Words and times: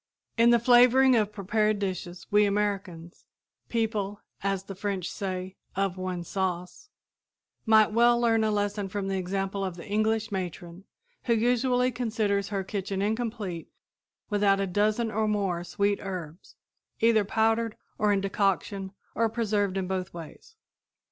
In 0.35 0.49
the 0.49 0.57
flavoring 0.57 1.15
of 1.15 1.31
prepared 1.31 1.77
dishes 1.77 2.25
we 2.31 2.45
Americans 2.45 3.27
people, 3.69 4.19
as 4.41 4.63
the 4.63 4.73
French 4.73 5.11
say, 5.11 5.57
"of 5.75 5.95
one 5.95 6.23
sauce" 6.23 6.89
might 7.67 7.91
well 7.91 8.19
learn 8.19 8.43
a 8.43 8.49
lesson 8.49 8.89
from 8.89 9.09
the 9.09 9.17
example 9.17 9.63
of 9.63 9.75
the 9.75 9.85
English 9.87 10.31
matron 10.31 10.85
who 11.25 11.35
usually 11.35 11.91
considers 11.91 12.47
her 12.49 12.63
kitchen 12.63 12.99
incomplete 12.99 13.69
without 14.27 14.59
a 14.59 14.65
dozen 14.65 15.11
or 15.11 15.27
more 15.27 15.63
sweet 15.63 15.99
herbs, 16.01 16.55
either 16.99 17.23
powdered, 17.23 17.77
or 17.99 18.11
in 18.11 18.21
decoction, 18.21 18.93
or 19.13 19.29
preserved 19.29 19.77
in 19.77 19.85
both 19.87 20.15
ways. 20.15 20.55